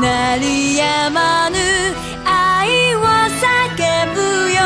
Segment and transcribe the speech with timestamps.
[0.00, 1.56] 鳴り止まぬ
[2.24, 4.20] 愛を叫ぶ
[4.52, 4.60] よ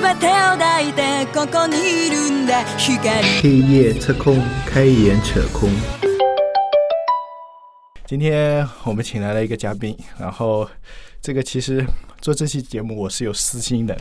[0.00, 1.76] 全てを抱いてここに
[2.08, 2.98] いるんだ光
[3.40, 5.70] 黑夜测空，开眼扯空。
[8.06, 10.68] 今天我们请来了一个嘉宾，然后
[11.20, 11.86] 这个其实
[12.20, 13.96] 做这期节目我是有私心的，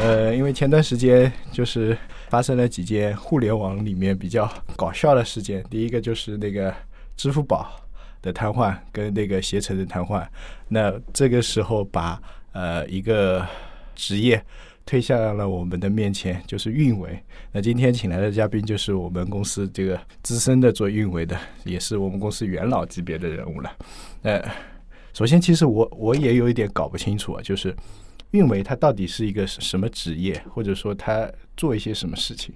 [0.00, 1.96] 呃，因为前段时间就是
[2.28, 6.72] 发生了几件互联网里面比较搞笑的事件，第一个就是那个
[7.16, 7.68] 支付宝
[8.21, 10.25] 的瘫痪跟那个携程的瘫痪，
[10.67, 12.21] 那这个时候把
[12.51, 13.45] 呃一个
[13.95, 14.43] 职业
[14.85, 17.17] 推向了我们的面前，就是运维。
[17.51, 23.71] 那今天请来的嘉宾就是我们公司这个资深的做运维的，也是我们公司元老级别的人物了。
[24.23, 24.41] 呃，
[25.13, 27.75] 首先其实我我也有一点搞不清楚啊，就是
[28.31, 32.53] 运维它到底是一个什么职业，或者说它做一些什么事情。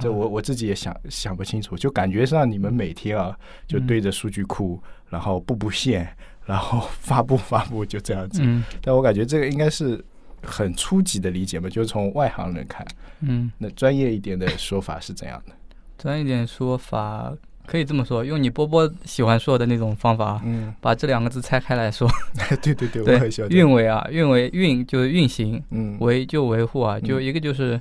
[0.00, 6.08] 这我我自己也想想不清楚，就感觉上你们每天啊，就对着数据库，然后布布线，
[6.46, 8.40] 然后 发布发布，就这样子。
[8.42, 10.02] 嗯但我感觉这个应该是
[10.42, 12.86] 很初级的理解嘛，就是从外行人看。
[13.20, 15.54] 嗯，那专业一点的说法是怎样的？
[15.96, 17.32] 专业一点说法
[17.66, 22.06] 可以这么说，用你波波喜欢说的那种方法，嗯，把这两个字拆开来说。
[22.60, 27.80] 对对对，我对很喜欢，这样运维啊，运维运就是运行，嗯维就维护啊，就嗯一个就是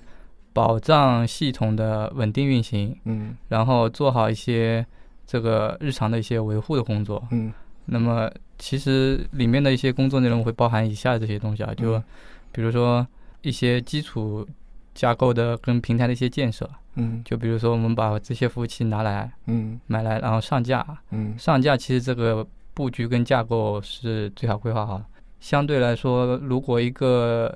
[0.54, 3.36] 保障系统的稳定运行，嗯。
[3.50, 4.86] 然后做好一些
[5.26, 7.22] 这个日常的一些维护的工作。
[7.32, 7.52] 嗯。
[7.86, 12.04] 那么其实里面的一些工作内容会包含以下这些东西啊，就嗯
[12.52, 13.06] 比如说
[13.42, 14.48] 一些基础
[14.94, 17.22] 架构的跟平台的一些建设，嗯。
[17.26, 19.80] 就比如说我们把这些服务器拿来嗯。
[19.88, 21.38] 买来，然后上架，嗯。
[21.38, 25.06] 上架其实这个布局跟架构是最好规划好的。
[25.40, 27.54] 相对来说，如果一个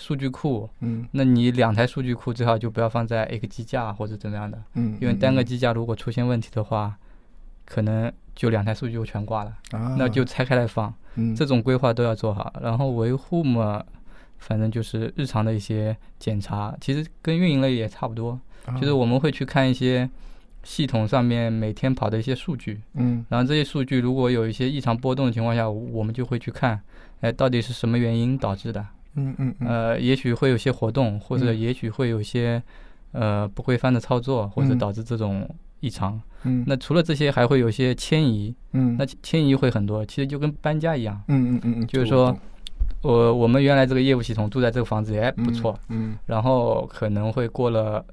[0.00, 6.96] 数据库，嗯那你两台数据库最好就不要放在一个机架或者怎么样的，嗯，因为单个机架如果出现问题的话，
[7.66, 10.92] 可能就两台数据就全挂了，啊，那就拆开来放。
[11.16, 12.52] 嗯这种规划都要做好。
[12.62, 13.84] 然后维护嘛，
[14.38, 20.08] 反正就是日常的一些检查，其实跟运营类也差不多，啊就是我们会去看一些
[20.62, 26.80] 系统上面每天跑的一些数据，嗯然后这些数据如果有一些异常波动的情况下，我们就会去看，
[27.20, 28.86] 哎，到底是什么原因导致的？
[29.14, 29.68] 嗯嗯嗯。
[29.68, 31.58] 呃，也许会有些活动，或者嗯。
[31.58, 32.62] 也许会有些
[33.12, 34.78] 呃不规范的操作，或者嗯。
[34.78, 35.48] 导致这种
[35.80, 36.20] 异常。
[36.44, 36.64] 嗯。
[36.66, 38.96] 那除了这些，还会有些迁移，嗯。
[38.98, 41.20] 那迁移会很多，其实就跟搬家一样。
[41.28, 42.36] 嗯嗯嗯嗯，就是说
[43.02, 48.04] 我我我们原来这个业务系统住在这个房子也不错，，嗯然后可能会过了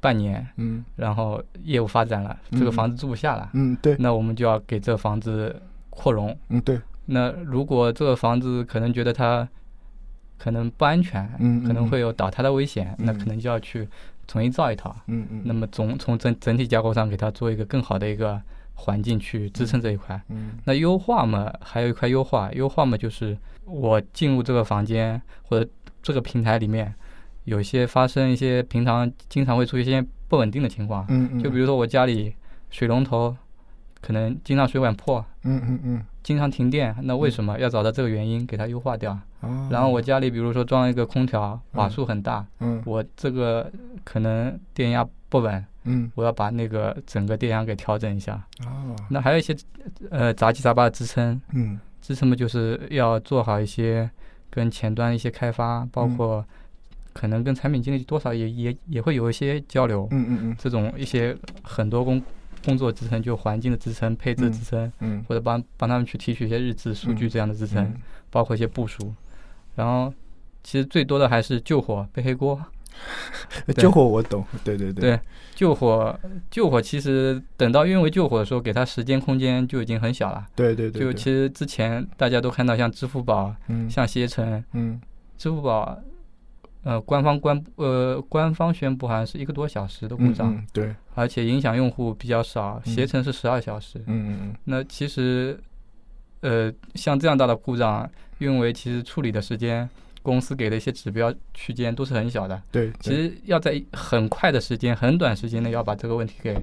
[0.00, 0.84] 半年，嗯。
[0.96, 5.54] 然后业务发展了，这个嗯房子住不下了，嗯对，那我们就要给这房子
[5.90, 6.36] 扩容。
[6.48, 9.48] 嗯对，那如果这个房子可能觉得它
[10.38, 13.88] 可能不安全，嗯可能会有倒塌的危险，那嗯可能就要去
[14.26, 14.94] 重新造一套。
[15.06, 18.40] 嗯嗯，那么总从整整体架构上给它做一个更好的一个
[18.74, 20.20] 环境去支撑这一块。
[20.28, 20.52] 嗯。
[20.64, 25.68] 那优化嘛，还有一块优化，优化嘛就是我进入这个房间或者
[26.02, 26.94] 这个平台里面，
[27.44, 32.34] 有些发生一些平常经常会出现一些不稳定的情况，嗯嗯，就比如说我家里
[32.70, 33.34] 水龙头
[34.06, 39.18] 可能经常水管破，嗯嗯嗯，经常停电，那为什么要找到这个原因给它优化掉？
[39.40, 39.68] 哦。
[39.68, 43.68] 然后我家里比如说装了一个空调，瓦数很大，嗯我这个
[44.04, 46.08] 可能电压不稳，嗯。
[46.14, 48.40] 我要把那个整个电压给调整一下。
[48.64, 48.94] 哦。
[49.10, 49.56] 那还有一些
[50.10, 51.80] 呃杂七杂八的支撑，嗯。
[52.00, 54.08] 支撑嘛就是要做好一些
[54.48, 56.16] 跟前端一些开发，包嗯。
[56.16, 56.44] 括
[57.12, 60.56] 可能跟产品经理多少也也也会有一些交流，嗯嗯嗯。
[60.56, 62.22] 这种一些很多工
[62.66, 65.24] 工作支撑，就环境的支撑、配置支撑，嗯。
[65.26, 67.94] 或者帮帮他们去提取一些日志、数据嗯这样的支撑，嗯。
[68.30, 69.14] 包括一些部署。
[69.76, 70.12] 然后
[70.62, 72.60] 其实最多的还是救火、背黑锅。
[73.66, 75.20] 呃救火我懂，对对对，
[75.54, 76.18] 救火
[76.50, 80.46] 救火其实等到运维救火的时候，给他时间空间就已经很小了。
[80.56, 81.12] 对对对，对。
[81.12, 83.88] 就其实之前大家都看到，像支付宝、嗯。
[83.90, 84.98] 像携程，嗯。
[85.36, 85.98] 支付宝，
[86.86, 92.80] 呃，官方官呃官方宣布好像是一个多小时的故障，嗯对，而且影响用户比较少。
[92.86, 93.98] 嗯携程是十二小时。
[94.06, 95.58] 嗯嗯那其实，
[96.42, 99.90] 呃，像这样大的故障，运维其实处理的时间，
[100.22, 102.62] 公司给的一些指标区间都是很小的。
[102.70, 106.56] 对，其实要在很快的时间、很短时间内要把这个问题给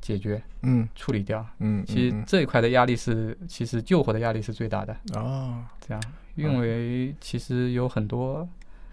[0.00, 1.44] 解决、嗯处理掉。
[1.58, 4.96] 嗯，其实这一块的压力是，其实救火的压力是最大的。
[5.14, 6.00] 哦，这样，
[6.36, 8.48] 运维其实有很多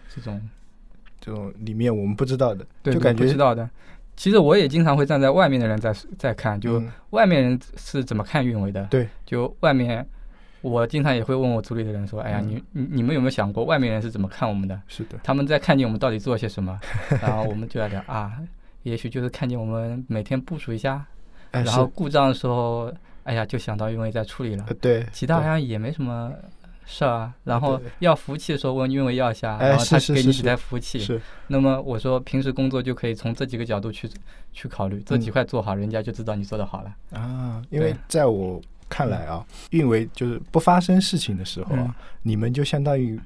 [0.10, 0.42] 这种
[1.22, 3.70] 这种里面我们不知道的，就感觉不知道的。
[4.18, 8.84] 其实我也经常会站在外面的人在在看，就嗯外面人是怎么看运维的。
[8.86, 10.06] 对，就外面，
[10.62, 14.80] 我经常也会问我组里的人说：“哎呀，嗯你你你们有没有想过外面人是怎么看我们的？
[14.88, 16.80] 是的，他们在看见我们到底做了些什么？”
[17.22, 18.34] 然后我们就在聊啊，
[18.84, 21.04] 也许就是看见我们每天部署一下，
[21.52, 26.32] 哎然后故障的时候哎呀，就想到运维在处理了呃，对，其他好像也没什么
[26.92, 27.34] 事儿啊。
[27.46, 31.00] 然后要服务器的时候问运维要一下，哎然后他是是是是给你几台服务器。
[31.00, 34.10] 是那么我说平时工作就可以从这几个角度去
[34.52, 36.96] 去考虑，这几嗯块做好，人家就知道你做的好了。
[37.12, 41.94] 啊，因为在我看来啊，运维就是不发生事情的时候啊，嗯
[42.24, 43.20] 你们就相当于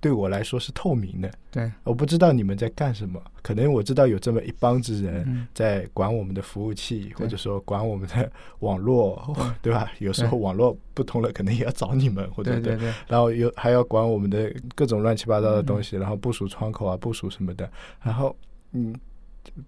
[0.00, 7.14] 对我来说是透明的，对，我不知道你们在干什么，可能我知道有这么一帮子人嗯，在管我们的服务器，对。
[7.14, 9.72] 或者说管我们的网络，对。
[9.72, 9.90] 吧？
[10.00, 12.76] 有时候网络不通了，可能也要找你们，或者对
[13.06, 17.70] 然后有还要管我们的各种乱七八糟的东嗯西，然后部署窗口啊，部署什么的，
[18.02, 18.34] 然后
[18.72, 18.94] 嗯，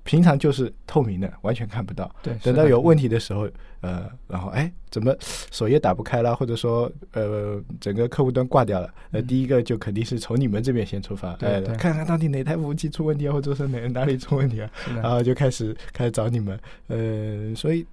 [0.02, 2.10] 平常就是透明的，完全看不到。
[2.22, 2.34] 对。
[2.42, 3.48] 等到有问题，的时候，
[3.80, 17.86] 呃，然后哎，怎么首页打不开了，或者说呃，整个客户端挂掉了，呃，嗯第一个就肯定是从你们这边先出发，哎，对对看看到底哪台服务器出问题啊，或者说哪哪里出问题啊，然后就开始开始找你们，呃，所以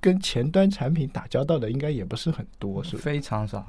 [0.00, 3.02] 跟前端产品打交道的应该也不是很多，是吧？
[3.02, 3.66] 非常少，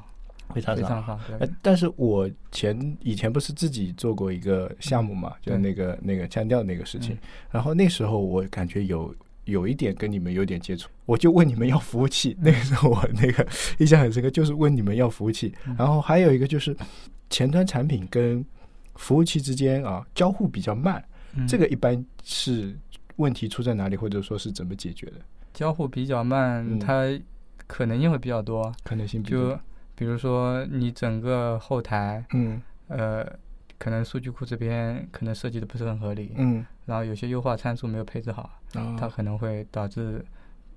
[0.53, 0.81] 非常少。
[0.81, 1.19] 非常少。
[1.39, 7.19] 呃，，但是我前以前不是自己做过一个项目嘛，就是那个那个腔调那个事情嗯，
[7.51, 9.13] 然后那时候我感觉有
[9.45, 13.47] 有一点跟你们有点接触，我就问你们要服务器， 那个时候我那个
[13.79, 16.75] 印象很深刻，就是问你们要服务器，嗯然后还有一个就是
[17.29, 18.43] 前端产品跟
[18.95, 21.03] 服务器之间啊交互比较慢，
[21.35, 22.77] 嗯这个一般是
[23.17, 25.13] 问题出在哪里，或者说是怎么解决的？
[25.53, 27.03] 交互比较慢，嗯它
[27.67, 28.73] 可能性会比较多。
[28.83, 29.59] 可能性比就较
[29.95, 33.25] 比如说你整个后台，嗯呃，
[33.77, 38.43] 可能数据库这边可能设计的不是很合理，嗯然后有些优化参数没有配置好，
[38.73, 40.23] 啊它可能会导致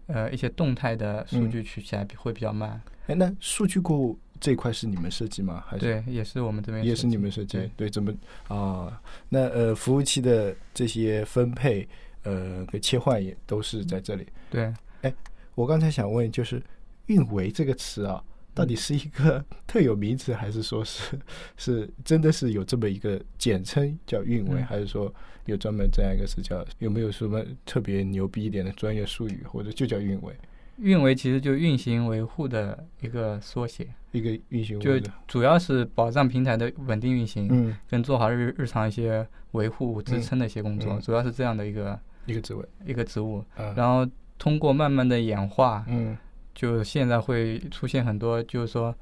[0.07, 2.81] 呃一些动态的数嗯据取起来会比较慢。
[3.09, 5.63] 哎，那数据库这一块是你们设计吗？
[5.67, 7.71] 还是对，也是我们这边也设计是你们设计对？
[7.77, 8.13] 对，怎么
[8.49, 9.01] 啊？
[9.29, 11.87] 那呃，服务器的这些分配，
[12.23, 14.27] 呃，跟切换也都是在这里。
[14.49, 14.73] 对，
[15.03, 15.13] 哎
[15.55, 16.63] 我刚才想问，就是
[17.07, 18.23] “运维”这个词啊，
[18.59, 21.19] 到底是一个 特有名词，还是说是
[21.57, 25.13] 是真的是有这么一个简称叫运维，嗯还是说
[25.47, 26.65] 有专门这样一个词叫？
[26.79, 30.35] 有没有什么特别牛逼一点的专业术语，或者就叫运维？
[30.79, 34.93] 运维其实就运行维护的一个缩写，一个运行就
[35.27, 43.45] 主要是保障平台的稳定运行，嗯，跟做好日日常一些维护支撑的一些工作，嗯主要是这样的一个一个职位，一个职务。
[43.57, 44.09] 啊，然后
[44.39, 46.17] 通过慢慢的演化，嗯
[46.59, 48.93] 就现在会出现很多，就是说，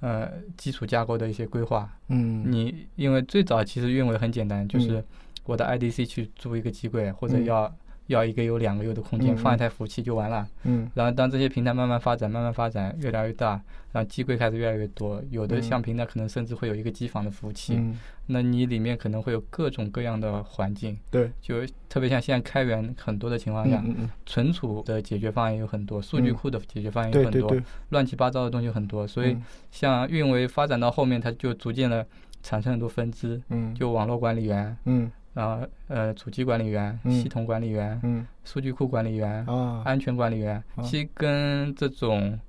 [0.00, 1.90] 呃，基础架构的一些规划。
[2.08, 4.80] 嗯，你因为最早其实运维很简单，就嗯。
[4.82, 5.04] 是
[5.44, 7.44] 我的 IDC 去租一个机柜，或者嗯。
[7.46, 7.74] 要
[8.06, 10.46] 要一个 U 两个 U 的空间，嗯放一台服务器就完了。
[10.64, 10.90] 嗯。
[10.94, 13.60] 然后当这些平台慢慢发展，慢慢发展，越来越大，
[13.92, 15.62] 然后机柜开始越来越多，有的嗯。
[15.62, 23.82] 像平台可能甚至会有一个机房的服务器，嗯，那你里面可能会有各种各样的环境，对，就特别像现在开源很多的情况下，
[24.24, 26.34] 存储的解决方案也有很多，数据嗯。
[26.34, 27.56] 库的解决方案也有很多，
[27.88, 29.42] 乱七八糟的东西很多，所以嗯。
[29.70, 32.06] 像运维发展到后面，它就逐渐的
[32.42, 42.40] 产生很多分支，嗯，就网络管理员，嗯然后呃主机管理员、嗯系统管理员、嗯数据库管理员、啊，安全管理员，啊其实跟这种。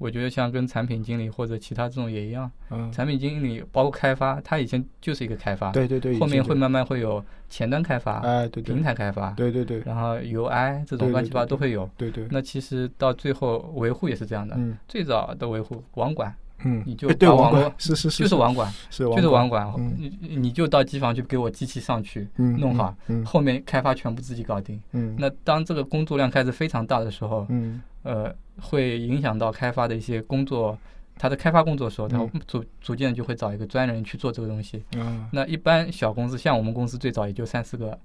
[0.00, 7.20] 我觉得像跟产品经理或者其他这种也一样，嗯，产品经理包括开发，他以前就是一个开发，对对对，后面会慢，慢慢会有
[7.50, 11.90] 前端开发、哎，对对平，台开发，对对对然后 UI 这种乱七八糟都会有。
[11.96, 16.32] 对对，那其实到最后维护也是这样的，嗯最早的维护网管
[16.64, 19.94] 嗯，你就哎对网管把网络是是是，就是网管，是就是网管，嗯。
[19.98, 24.80] 你你就到机房去给我机器上去嗯弄好，嗯后面开发全部自己搞定。
[24.92, 27.80] 嗯，那当这个工作量开始非常大的时候，嗯。
[28.02, 30.76] 呃，会影响到开发的一些工作。
[31.20, 32.30] 他的开发工作的时候，它嗯。
[32.46, 34.82] 逐逐渐就会找一个专人去做这个东西。
[34.96, 35.28] 啊。
[35.32, 37.98] 那一般小公司，像我们公司最早也就三四个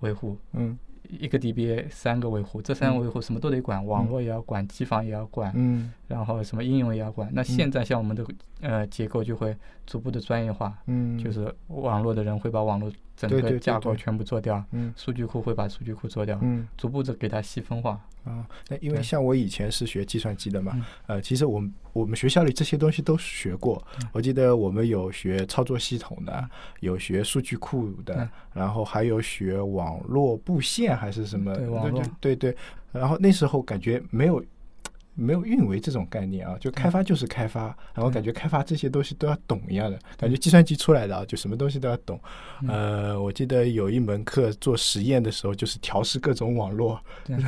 [0.00, 0.78] 维护，嗯。
[1.10, 7.28] 一个 DBA 三个维护，这三个维护什么都得管，网络也要管，机房也要管，嗯然后什么应用也要管。
[7.32, 8.26] 那现在像我们的
[8.60, 18.00] 呃结构就会逐步的专业化，嗯，就是网络的人会把网络整个架构全部做掉，嗯数据库会把数据库做掉，嗯逐步的给它细分化。
[18.24, 23.82] 啊，那因为像我以前是学计算机的嘛嗯，呃，其实我们我们学校里这些东西都学过。
[24.12, 26.50] 我记得我们有学操作系统的，
[26.80, 31.54] 有学数据库的嗯，然后还有学网络布线还是什么？
[31.54, 32.56] 对网络对对对。
[32.92, 34.44] 然后那时候感觉没有。
[35.20, 42.18] 没有运维这种概念啊，就开发就是开发，然后感觉开发这些东西都要懂一样的，感觉计算机出来的啊，就什么东西都要懂。
[42.62, 42.68] 嗯。
[42.68, 47.00] 呃，我记得有一门课做实验的时候，就是调试各种网络，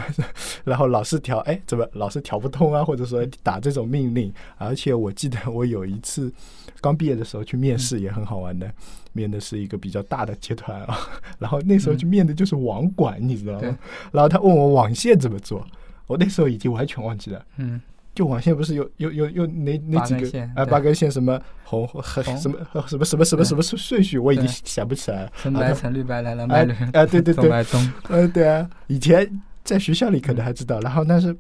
[0.65, 2.85] 然后老是调，哎，怎么老是调不通啊？
[2.85, 6.33] 或者说打这种命令，而且我记得我有一次
[6.81, 8.69] 刚毕业的时候去面试，也很好玩的，
[9.13, 10.99] 面的是一个比较大的集团啊，
[11.39, 13.79] 然后那时候去面的就是网管，你知道吗？
[14.11, 15.65] 然后他问我网线怎么做。
[16.11, 17.41] 我那时候已经完全忘记了。
[17.57, 17.81] 嗯，
[18.15, 20.67] 就网线不是有有有有哪哪几个啊？
[20.67, 25.33] 八根线什么红红红什么什么什么什么什么顺顺序，我已经想不起来了。
[25.41, 31.33] 橙白橙绿白蓝蓝哎白绿，啊，对对东 对，白东，嗯，对啊，以前在学校里可能还知道，然后但是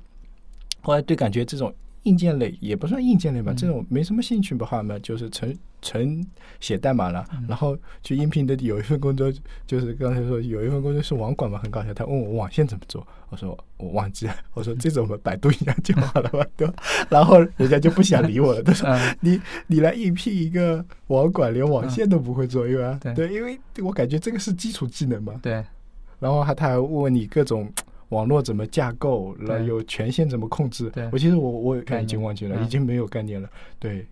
[0.82, 6.26] 后来对感觉这种硬件类也不算硬件类吧，嗯这种没什么兴趣的话嘛，就是纯纯
[6.58, 7.24] 写代码了。
[7.32, 9.30] 嗯然后去应聘的有一份工作，
[9.66, 11.92] 就是刚才说有一份工作是网管嘛，很搞笑。
[11.92, 16.74] 他问我网线怎么做，我说我忘记了， 我说这种嘛百度一下就好了吧，对吧？
[17.10, 25.34] 然后人家就不想理我了，他说嗯， 你你来应聘一个网管，连网线都不会做，因为、对对，因为我感觉这个是基础技能嘛。
[25.42, 25.62] 对，
[26.18, 27.70] 然后还他还问你各种
[28.10, 30.92] 网络怎么架构，然后有权限怎么控制。
[31.10, 33.50] 我其实我我概已经忘记了，嗯已经没有概念了。
[33.78, 34.06] 对，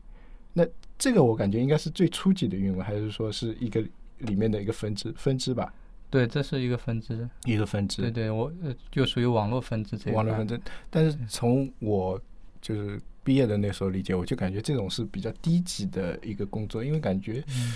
[0.53, 0.67] 那
[0.99, 3.85] 这个我感觉应该是最初级的运维，还是说是一个
[4.19, 5.73] 里面的一个分支分支吧？
[6.11, 10.59] 对，这是一个分支，一个分支，对对，我呃就属于网络分支这一块网络分支。
[10.89, 12.21] 但是从我
[12.63, 17.75] 就是毕业的那时候理解，我就感觉这种是比较低级的一个工作，因为感觉嗯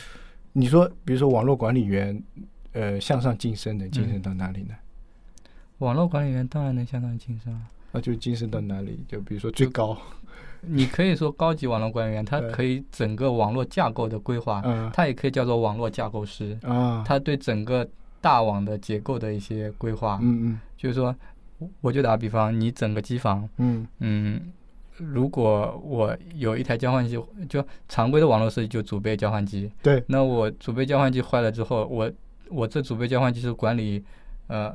[0.53, 2.23] 你说，比如说网络管理员，
[2.73, 4.75] 呃，向上晋升能晋升嗯到哪里呢？
[5.83, 7.61] 网络管理员当然能相当于晋升啊。
[7.91, 9.05] 那就晋升到哪里？
[9.09, 9.99] 就比如说最高，
[10.61, 14.91] 你可以说高级网络管理员，他可以整个网络架构的规划，嗯。
[14.95, 17.87] 他也可以叫做网络架构师，啊，他对整个
[18.21, 20.61] 大网的结构的一些规划，嗯嗯。
[20.77, 21.15] 就是说，
[21.81, 23.87] 我就打个比方，你整个机房，嗯。
[23.99, 24.41] 嗯，
[24.97, 32.11] 如果我有一台交换机，就常规的网络设计就主备交换机，对，那我主备交换机坏了之后，我
[32.49, 34.03] 我这主备交换机是管理
[34.47, 34.75] 呃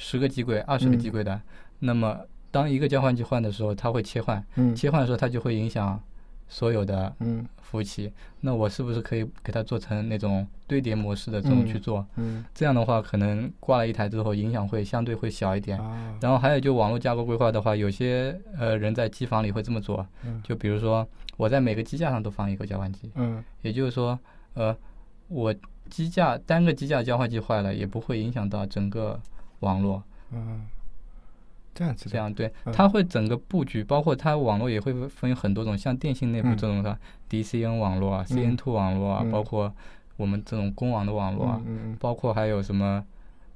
[0.00, 1.38] 十个机柜、二十个嗯机柜的，
[1.80, 2.18] 那么
[2.52, 6.00] 当一个交换机换的时候，它会切换，嗯切换的时候它就会影响
[6.48, 8.10] 所有的嗯服务器。
[8.40, 12.06] 那我是不是可以给它做成那种堆叠模式的这种去做？
[12.14, 15.76] 嗯这样的话，可能挂了一台之后，影响会相对会小一点。
[15.78, 24.18] 啊，然后还有就网络架构规划的话，有些呃人在机房里会这么做，嗯就比如说我在每个机架上都放一个交换机，嗯也就是说，
[24.54, 24.74] 呃，
[25.26, 25.52] 我
[25.90, 29.20] 机架单个机架交换机坏了，也不会影响到整个
[29.60, 30.02] 网络。
[30.32, 30.66] 嗯，
[31.74, 32.52] 这样子这样对。
[32.64, 36.56] 嗯，它会整个布局，包括它网络也会分很多种，像电信内部嗯。
[36.56, 36.98] 这种的
[37.30, 38.56] DCN 网络啊、嗯。
[38.56, 39.30] CN2 网络啊，嗯。
[39.30, 39.72] 包括
[40.16, 43.04] 我们这种公网的网络啊，嗯包括还有什么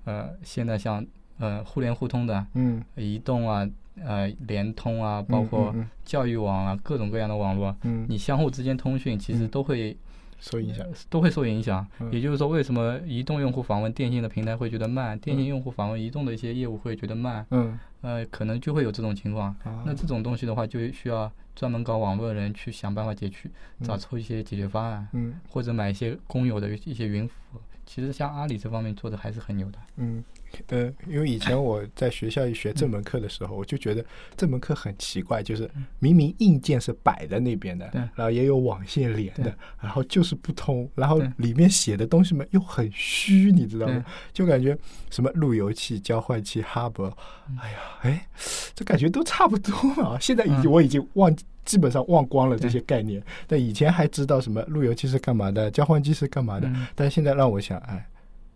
[0.04, 1.04] 呃，现在像
[1.38, 2.82] 呃互联互通的嗯。
[2.96, 3.68] 移动啊、
[4.02, 9.48] 呃联通啊，包嗯括嗯教育网啊，各种各样的网络，嗯，你相互之间通讯其实嗯。
[9.48, 9.96] 都会
[10.42, 11.86] 受影响，都会受影响。
[12.00, 17.46] 嗯也就是说，为什么移动用户访问电信的平台会觉得慢，电信嗯用户访问移动的一些业务会觉得慢？
[17.50, 19.54] 嗯呃，可能就会有这种情况。
[19.62, 23.48] 啊那这种东西的话，就需要专门搞网络的人去想办法解决，
[23.84, 27.60] 找嗯出一些解决方案，嗯或者买一些公有的一些云服务。
[27.94, 29.78] 其实像阿里这方面做的还是很牛的。
[29.96, 30.24] 嗯，
[30.68, 34.02] 呃，因为以前我在学校里学这门课的时候，我就觉得
[34.34, 44.02] 这门课很奇怪，就是明明硬件是摆在那边的，然后也有网线连的，然后就是不通，然后里面写的东西嘛又很虚，你知道吗？
[44.32, 44.74] 就感觉
[45.10, 47.12] 什么路由器、交换器、哈勃，
[47.60, 48.26] 哎呀，哎，
[48.74, 50.18] 这感觉都差不多嘛。
[50.18, 51.30] 现在已经嗯我已经忘
[51.64, 58.06] 基本上忘光了这些概念，但以前还知道什么路由器是干嘛的，交换机是干嘛的，嗯但是现在让我想，哎，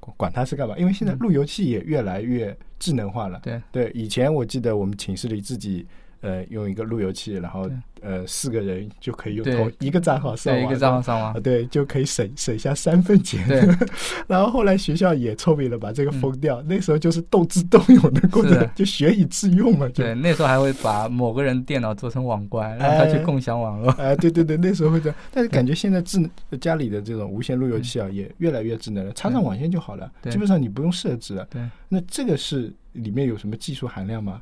[0.01, 0.77] 管管它是干嘛？
[0.77, 3.41] 因为现在嗯路由器也越来越智能化了。
[3.43, 5.87] 对对，以前我记得我们寝室里自己
[6.27, 11.43] 呃用一个路由器，然后呃四个人就可以用同一个账号上对，网，一个账号上啊，网。
[11.43, 13.47] 对，就可以省省下三分钱。
[13.47, 13.63] 对，
[14.27, 16.61] 然后后来学校也聪明了，把这个嗯封掉。
[16.63, 19.89] 那时候就是斗智斗勇的过程，就学以致用嘛。
[19.95, 23.91] 对，那时候还会把某个人电脑做成网关， 让他去哎共享网络。
[23.93, 26.29] 哎，对对对，那时候会这样， 但是感觉现在智能
[26.61, 31.47] 家里的这种无线路由器啊，也越来越智能了，插上网线就好了，对基本上你不用设置了。
[31.51, 34.41] 对，那这个是里面有什么技术含量吗？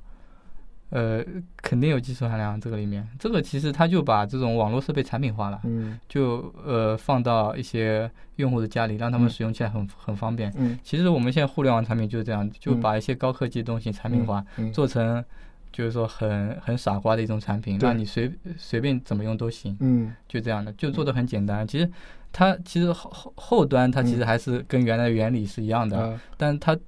[0.90, 1.24] 呃，
[1.56, 10.52] 肯定有技术含量，这个里面，这个其实它就把这种网络设备产品化了，嗯就呃放到一些用户的家里，让他们嗯使用起来很很方便。
[10.56, 15.24] 嗯，其实我们现在互联网产品就是这样，就嗯把一些高科技的东西产品化，嗯做成
[15.72, 21.66] 就是说很很傻瓜的一种产品，对让你随随便怎么用都行，嗯就这样的，就做的很简单。
[21.66, 21.90] 其实
[22.30, 26.78] 它其实后后后端它其实嗯还是跟原来的原理是一样的，啊但它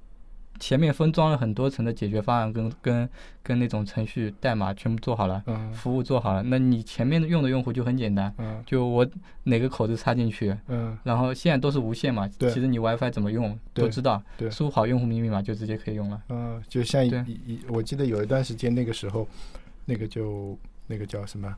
[0.59, 3.09] 前面分装了很多层的解决方案，跟跟
[3.43, 5.71] 跟那种程序代码全部做好了，嗯。
[5.73, 8.63] 服务做好了，那你前面用的用户就很简单，嗯。
[8.65, 9.07] 就我
[9.43, 10.97] 哪个口子插进去，嗯。
[11.03, 14.49] 然后现在都是无线嘛，其实你 WiFi 怎么用都知道，对。
[14.51, 16.21] 输好用户名密码就直接可以用了。
[16.29, 17.23] 嗯，就像一对。
[17.27, 19.27] 一一，我记得有一段时间，那个时候，
[19.85, 21.55] 那个就那个叫什么，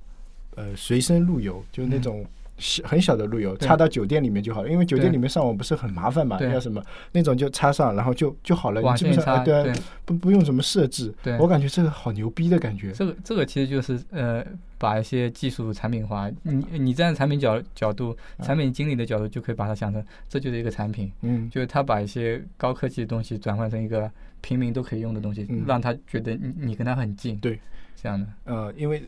[0.55, 2.01] 呃，随身路由，就是那嗯。
[2.01, 2.25] 种
[2.59, 9.73] 小很小的路由，插到酒店里面就好了，因为酒店里面上网不是很麻烦嘛，对要什么那种就插上，然后就就好了，基本上哎对啊对，
[10.05, 12.91] 不不用什么设置，对我感觉这个好牛逼的感觉。
[12.91, 14.45] 这个这个其实就是呃，
[14.77, 16.29] 把一些技术产品化。
[16.43, 24.11] 你你站在产品角角度，产品经理的角度，就可以把它想成这就是一个产品，嗯，就是他把一些高科技的东西转换成一个
[24.41, 27.37] 平民都可以用的东西，嗯让他觉得你你跟他很近。
[27.39, 27.59] 对，
[27.95, 28.27] 这样的。
[28.45, 29.03] 呃，因为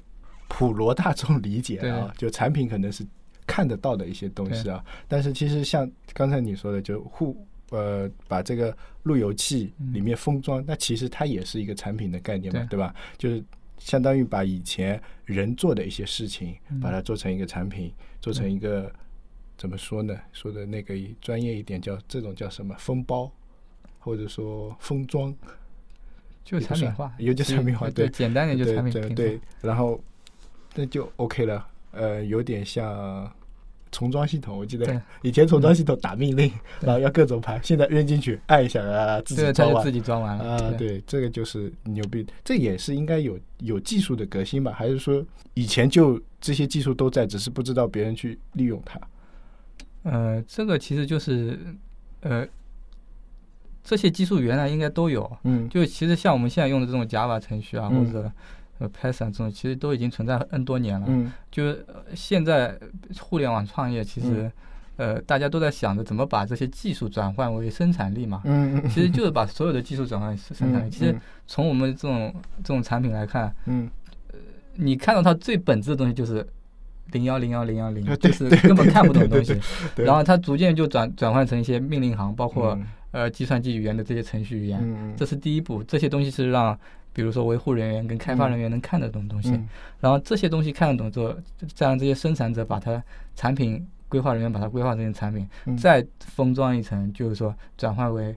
[0.48, 3.06] 普罗大众理解啊，就产品可能是
[3.52, 12.68] 看得到的一些东西啊，但是其实像刚才你说的，就互呃把这个路由器里面封装，那其实它也是一个产品的概念嘛，对。
[12.70, 12.96] 对吧？
[13.18, 13.44] 就是
[13.78, 16.80] 相当于把以前人做的一些事情，嗯。
[16.80, 17.92] 把它做成一个产品，
[18.22, 18.90] 做成一个
[19.58, 20.18] 怎么说呢？
[20.32, 22.74] 说的那个专业一点叫这种叫什么？
[22.80, 23.30] 封包，
[24.00, 25.36] 或者说封装。
[26.44, 30.04] 就产品化，也就其产品化对对，简单点就对产品对，然后
[30.74, 31.68] 那就 OK 了。
[31.92, 33.32] 呃，有点像
[33.92, 40.44] 重装系统，我记得以前重装系统打命令， 然后要各种排，现在扔进去按一下啊，自己对，它就装完自己装完了。
[40.56, 40.72] 啊。
[40.78, 44.72] 对，这个就是牛逼，这也是应该有有技术的革新吧？
[44.72, 49.00] 还是说以前就这些技术都在，只是不知道别人去利用它？
[50.04, 51.60] 呃，这个其实就是
[52.22, 52.48] 呃，
[53.84, 55.30] 这些技术原来应该都有。
[55.44, 58.32] 嗯，就其实像我们现在用的这种 Java 程序啊，嗯或者
[58.82, 61.06] 呃 Python 这种，其实都已经存在 N 多年了。
[61.08, 62.76] 嗯就是呃现在
[63.20, 64.52] 互联网创业，其实、
[64.96, 68.42] 呃大家都在想着怎么把这些技术转换为生产力嘛。
[68.90, 70.88] 其实就是把所有的技术转换为生产力。
[70.88, 73.90] 嗯其实从我们这种这种产品来看，嗯
[74.76, 76.46] 你看到它最本质的东西就是
[77.12, 79.60] 零幺零幺零幺零就是根本看不懂的东西。
[79.96, 84.80] 然后它逐渐就转转换成一些命令行，包括、嗯呃计算机语言的这些程序语言。
[84.82, 86.80] 嗯这是第一步，这些东西是让
[87.14, 89.52] 比如说维护人员跟开发人员能看得懂的东西。
[89.52, 89.68] 嗯
[90.00, 91.32] 然后这些东西看得懂之后，
[91.76, 93.04] 再让这些生产者把它
[93.36, 98.36] 产品规划人员把它规划成产品，嗯再封装一层，就是说转换为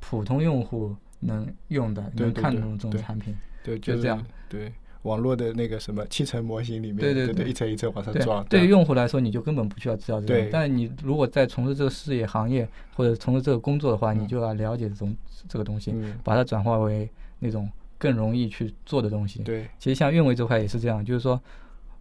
[0.00, 3.34] 普通用户能用的、能看懂这种产品。
[3.64, 4.22] 对，就这样。
[4.50, 4.70] 对，
[5.02, 10.50] 网络的那个什么七层模型里面，对对对对一层一层往上对装。，对于用户来说，你就根本不需要知道这个对。
[10.50, 15.16] 但是你如果在从事这个事业行业或者从事这个工作的话，嗯你就要了解这种
[15.48, 19.42] 这个东西，嗯，把它转化为那种更容易去做的东西。
[19.42, 21.40] 对，其实像运维这块也是这样，就是说，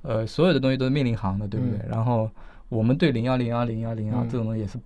[0.04, 1.80] 呃，所有的东西都是命令行的，对不对？
[1.80, 1.90] 嗯。
[1.90, 2.30] 然后
[2.70, 4.30] 我们对零幺零幺零幺零幺嗯。
[4.30, 4.78] 这种东西也是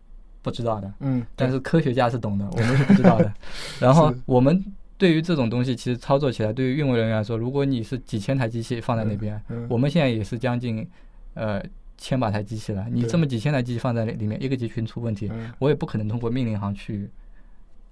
[0.42, 3.32] 不知道的，嗯，但是科学家是懂的，我们是不知道的。
[3.80, 4.64] 然后我们
[4.98, 9.68] 对于这种东西，其实操作起来，对于运维人员来说，如果你是几千台机器放在那边，嗯。
[9.70, 10.88] 我们现在也是将近
[11.36, 11.62] 呃
[11.98, 15.52] 千把台机器了，你这么几千台机器放在里面，一个集群出问题，嗯。
[15.60, 17.10] 我也不可能通过命令行去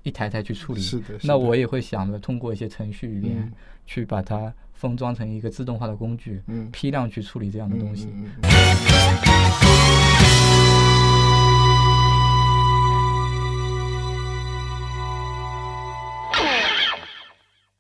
[0.04, 0.82] 一台台去处理。
[0.82, 3.52] 是的，是那我也会想着通过一些程序语言嗯
[3.86, 8.08] 去把它封装成一个自动化的工具，嗯批量去处理这样的东西。
[8.14, 10.09] 嗯嗯嗯